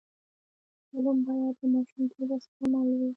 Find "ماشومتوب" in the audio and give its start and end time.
1.73-2.29